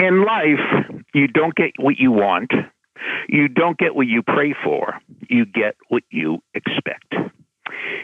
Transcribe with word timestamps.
In 0.00 0.24
life, 0.24 1.04
you 1.12 1.28
don't 1.28 1.54
get 1.54 1.72
what 1.78 1.98
you 1.98 2.10
want. 2.10 2.50
You 3.28 3.48
don't 3.48 3.76
get 3.76 3.94
what 3.94 4.06
you 4.06 4.22
pray 4.22 4.54
for. 4.64 4.98
You 5.28 5.44
get 5.44 5.76
what 5.88 6.04
you 6.10 6.38
expect. 6.54 7.14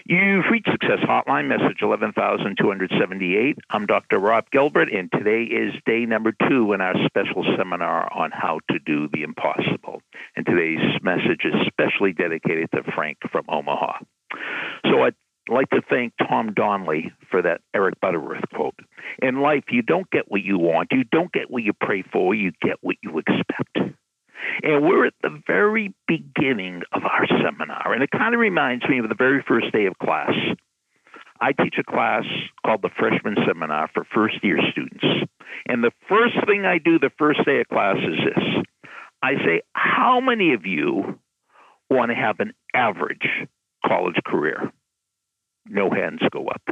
You've 0.05 0.45
reached 0.51 0.71
Success 0.71 0.99
Hotline, 1.09 1.49
message 1.49 1.81
11278. 1.81 3.57
I'm 3.71 3.87
Dr. 3.87 4.19
Rob 4.19 4.45
Gilbert, 4.51 4.93
and 4.93 5.11
today 5.11 5.45
is 5.45 5.73
day 5.87 6.05
number 6.05 6.35
two 6.49 6.75
in 6.75 6.83
our 6.83 6.95
special 7.07 7.45
seminar 7.57 8.13
on 8.13 8.31
how 8.31 8.61
to 8.71 8.79
do 8.79 9.09
the 9.11 9.23
impossible. 9.23 10.03
And 10.37 10.45
today's 10.45 11.01
message 11.03 11.45
is 11.45 11.55
specially 11.67 12.13
dedicated 12.13 12.69
to 12.73 12.83
Frank 12.95 13.19
from 13.33 13.47
Omaha. 13.49 14.01
So 14.85 15.03
I'd 15.49 15.55
like 15.55 15.71
to 15.71 15.83
thank 15.89 16.13
Tom 16.19 16.55
Donnelly 16.55 17.13
for 17.31 17.43
that 17.43 17.61
Eric 17.75 18.01
Butterworth 18.01 18.43
quote. 18.53 18.75
In 19.23 19.41
life, 19.41 19.65
you 19.71 19.83
don't 19.83 20.11
get 20.11 20.31
what 20.31 20.43
you 20.43 20.59
want, 20.59 20.89
you 20.91 21.05
don't 21.05 21.33
get 21.33 21.51
what 21.51 21.63
you 21.63 21.73
pray 21.73 22.03
for, 22.13 22.35
you 22.35 22.53
get 22.63 22.77
what 22.81 22.97
you 23.03 23.19
expect. 23.19 23.95
And 24.63 24.85
we're 24.85 25.07
at 25.07 25.15
the 25.23 25.41
very 25.47 25.95
beginning 26.09 26.83
of 26.93 27.03
our 27.05 27.27
seminar, 27.27 27.93
and 27.93 28.03
it 28.03 28.11
kind 28.11 28.35
of 28.35 28.41
reminds 28.41 28.89
me 28.89 28.99
of 28.99 29.09
the 29.09 29.15
very 29.15 29.45
first 29.47 29.73
day 29.73 29.87
of 29.87 29.99
class. 29.99 30.33
I 31.41 31.53
teach 31.53 31.77
a 31.79 31.85
class 31.85 32.25
called 32.65 32.83
the 32.83 32.91
Freshman 32.99 33.37
Seminar 33.47 33.91
for 33.93 34.05
first 34.15 34.43
year 34.43 34.59
students. 34.73 35.05
And 35.69 35.85
the 35.85 35.93
first 36.09 36.35
thing 36.47 36.65
I 36.65 36.79
do 36.79 36.99
the 36.99 37.11
first 37.19 37.45
day 37.45 37.61
of 37.61 37.69
class 37.69 37.97
is 37.99 38.19
this 38.25 38.65
I 39.23 39.35
say, 39.45 39.63
How 39.75 40.21
many 40.21 40.55
of 40.55 40.67
you 40.67 41.19
want 41.91 42.11
to 42.11 42.15
have 42.15 42.41
an 42.41 42.53
average 42.75 43.29
college 43.87 44.17
career? 44.25 44.73
No 45.69 45.91
hands 45.91 46.21
go 46.31 46.49
up. 46.49 46.63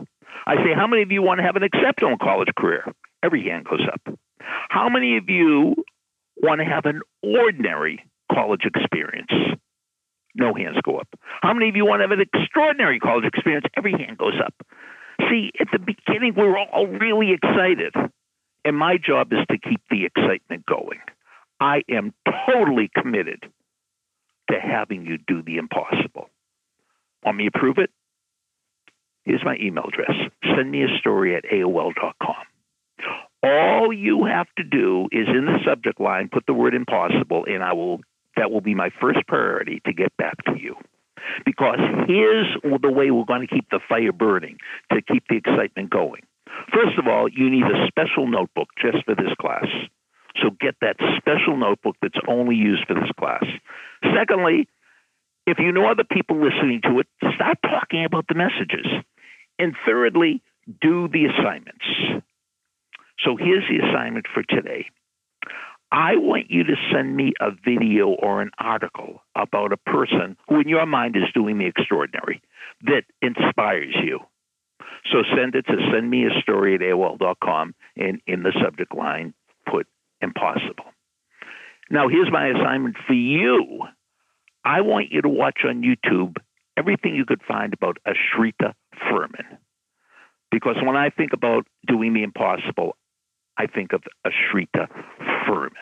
I 0.46 0.56
say, 0.56 0.74
How 0.74 0.86
many 0.86 1.02
of 1.02 1.12
you 1.12 1.22
want 1.22 1.38
to 1.38 1.44
have 1.44 1.56
an 1.56 1.62
exceptional 1.62 2.16
college 2.18 2.48
career? 2.56 2.84
Every 3.22 3.44
hand 3.44 3.64
goes 3.64 3.86
up. 3.92 4.18
How 4.68 4.88
many 4.88 5.16
of 5.16 5.28
you 5.28 5.74
want 6.36 6.60
to 6.60 6.64
have 6.64 6.84
an 6.84 7.00
ordinary 7.22 8.04
college 8.32 8.62
experience? 8.64 9.32
No 10.34 10.52
hands 10.52 10.76
go 10.84 10.98
up. 10.98 11.08
How 11.42 11.54
many 11.54 11.68
of 11.68 11.76
you 11.76 11.86
want 11.86 12.00
to 12.00 12.08
have 12.08 12.18
an 12.18 12.24
extraordinary 12.34 12.98
college 12.98 13.24
experience? 13.24 13.66
Every 13.76 13.92
hand 13.92 14.18
goes 14.18 14.34
up. 14.44 14.54
See, 15.30 15.52
at 15.60 15.68
the 15.72 15.78
beginning, 15.78 16.34
we 16.36 16.42
were 16.42 16.58
all 16.58 16.86
really 16.86 17.32
excited. 17.32 17.94
And 18.64 18.76
my 18.76 18.96
job 18.96 19.32
is 19.32 19.40
to 19.50 19.58
keep 19.58 19.80
the 19.90 20.06
excitement 20.06 20.66
going. 20.66 20.98
I 21.60 21.82
am 21.88 22.12
totally 22.48 22.90
committed 22.94 23.44
to 24.50 24.60
having 24.60 25.06
you 25.06 25.18
do 25.18 25.42
the 25.42 25.58
impossible. 25.58 26.28
Want 27.24 27.38
me 27.38 27.44
to 27.44 27.58
prove 27.58 27.78
it? 27.78 27.90
Here's 29.24 29.44
my 29.44 29.56
email 29.60 29.84
address. 29.88 30.16
Send 30.56 30.70
me 30.70 30.82
a 30.82 30.98
story 30.98 31.34
at 31.36 31.44
AOL.com. 31.44 32.44
All 33.42 33.92
you 33.92 34.24
have 34.24 34.46
to 34.56 34.64
do 34.64 35.08
is 35.12 35.28
in 35.28 35.44
the 35.46 35.58
subject 35.66 36.00
line 36.00 36.28
put 36.32 36.46
the 36.46 36.54
word 36.54 36.74
impossible, 36.74 37.44
and 37.46 37.62
I 37.62 37.72
will 37.74 38.00
that 38.36 38.50
will 38.50 38.60
be 38.60 38.74
my 38.74 38.90
first 39.00 39.20
priority 39.28 39.80
to 39.86 39.92
get 39.92 40.16
back 40.16 40.34
to 40.46 40.58
you. 40.58 40.76
Because 41.44 41.78
here's 42.06 42.46
the 42.62 42.90
way 42.90 43.10
we're 43.10 43.24
going 43.24 43.46
to 43.46 43.54
keep 43.54 43.68
the 43.70 43.80
fire 43.88 44.12
burning, 44.12 44.58
to 44.92 45.00
keep 45.00 45.24
the 45.28 45.36
excitement 45.36 45.90
going. 45.90 46.22
First 46.72 46.98
of 46.98 47.06
all, 47.06 47.28
you 47.28 47.50
need 47.50 47.64
a 47.64 47.86
special 47.88 48.26
notebook 48.26 48.68
just 48.80 49.04
for 49.04 49.14
this 49.14 49.32
class. 49.40 49.66
So 50.42 50.50
get 50.60 50.74
that 50.80 50.96
special 51.16 51.56
notebook 51.56 51.96
that's 52.02 52.18
only 52.28 52.56
used 52.56 52.86
for 52.86 52.94
this 52.94 53.10
class. 53.18 53.44
Secondly, 54.14 54.68
if 55.46 55.58
you 55.58 55.72
know 55.72 55.86
other 55.86 56.04
people 56.04 56.36
listening 56.36 56.80
to 56.82 57.00
it, 57.00 57.06
start 57.34 57.58
talking 57.62 58.04
about 58.04 58.26
the 58.28 58.34
messages. 58.34 58.86
And 59.58 59.74
thirdly, 59.86 60.42
do 60.80 61.08
the 61.08 61.26
assignments. 61.26 61.84
So 63.24 63.36
here's 63.36 63.64
the 63.68 63.86
assignment 63.86 64.26
for 64.32 64.42
today. 64.42 64.86
I 65.92 66.16
want 66.16 66.50
you 66.50 66.64
to 66.64 66.74
send 66.92 67.14
me 67.16 67.32
a 67.40 67.50
video 67.64 68.08
or 68.08 68.42
an 68.42 68.50
article 68.58 69.22
about 69.36 69.72
a 69.72 69.76
person 69.76 70.36
who, 70.48 70.60
in 70.60 70.68
your 70.68 70.86
mind, 70.86 71.16
is 71.16 71.32
doing 71.32 71.58
the 71.58 71.66
extraordinary 71.66 72.42
that 72.82 73.04
inspires 73.22 73.94
you. 74.02 74.18
So 75.12 75.22
send 75.36 75.54
it 75.54 75.66
to 75.66 75.76
send 75.92 76.10
me 76.10 76.26
a 76.26 76.40
story 76.40 76.74
at 76.74 76.80
AOL.com 76.80 77.74
and 77.96 78.20
in 78.26 78.42
the 78.42 78.52
subject 78.60 78.94
line, 78.94 79.34
put 79.70 79.86
impossible. 80.20 80.86
Now, 81.90 82.08
here's 82.08 82.32
my 82.32 82.48
assignment 82.48 82.96
for 83.06 83.12
you. 83.12 83.82
I 84.64 84.80
want 84.80 85.12
you 85.12 85.22
to 85.22 85.28
watch 85.28 85.60
on 85.64 85.82
YouTube 85.82 86.38
everything 86.76 87.14
you 87.14 87.24
could 87.24 87.42
find 87.46 87.72
about 87.72 87.98
Ashrita 88.06 88.72
Furman. 89.10 89.58
Because 90.50 90.76
when 90.82 90.96
I 90.96 91.10
think 91.10 91.32
about 91.32 91.66
doing 91.86 92.14
the 92.14 92.22
impossible, 92.22 92.96
I 93.56 93.66
think 93.66 93.92
of 93.92 94.02
Ashrita 94.26 94.88
Furman. 95.46 95.72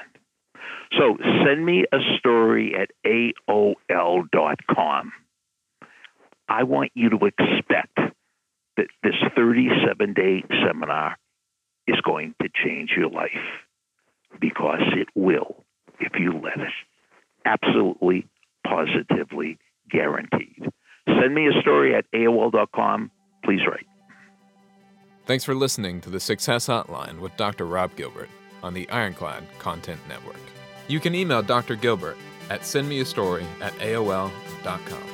So 0.99 1.17
send 1.45 1.65
me 1.65 1.85
a 1.93 1.99
story 2.19 2.75
at 2.75 2.91
AOL.com. 3.07 5.13
I 6.49 6.65
want 6.65 6.91
you 6.95 7.11
to 7.11 7.27
expect 7.27 7.99
that 8.77 8.87
this 9.03 9.15
37 9.35 10.15
day 10.15 10.45
seminar 10.65 11.17
is 11.87 12.01
going 12.03 12.35
to 12.43 12.49
change 12.65 12.91
your 12.97 13.09
life 13.09 13.31
because 14.41 14.83
it 14.95 15.09
will 15.15 15.65
if 16.01 16.13
you 16.19 16.33
let 16.33 16.59
it. 16.59 16.73
Absolutely, 17.45 18.27
positively 18.67 19.59
guaranteed. 19.91 20.71
Send 21.07 21.35
me 21.35 21.49
a 21.49 21.61
story 21.61 21.95
at 21.95 22.05
AOL.com. 22.13 23.11
Please 23.45 23.61
write. 23.67 23.87
Thanks 25.25 25.45
for 25.45 25.55
listening 25.55 26.01
to 26.01 26.11
the 26.11 26.21
Success 26.21 26.67
Hotline 26.67 27.21
with 27.21 27.37
Dr. 27.37 27.67
Rob 27.67 27.95
Gilbert 27.97 28.29
on 28.63 28.75
the 28.75 28.89
Ironclad 28.91 29.45
Content 29.59 30.01
Network. 30.09 30.37
You 30.89 31.01
can 31.01 31.15
email 31.15 31.43
Dr. 31.43 31.77
Gilbert 31.77 32.17
at 32.51 32.63
sendmeastory 32.63 33.45
at 33.61 33.73
AOL.com. 33.75 35.12